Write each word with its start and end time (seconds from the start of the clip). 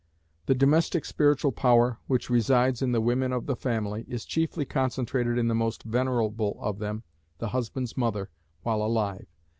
The 0.47 0.55
domestic 0.55 1.05
spiritual 1.05 1.51
power, 1.51 1.99
which 2.07 2.27
resides 2.31 2.81
in 2.81 2.91
the 2.91 2.99
women 3.01 3.31
of 3.31 3.45
the 3.45 3.55
family, 3.55 4.03
is 4.07 4.25
chiefly 4.25 4.65
concentrated 4.65 5.37
in 5.37 5.47
the 5.47 5.53
most 5.53 5.83
venerable 5.83 6.57
of 6.59 6.79
them, 6.79 7.03
the 7.37 7.49
husband's 7.49 7.95
mother, 7.95 8.31
while 8.63 8.81
alive. 8.81 9.27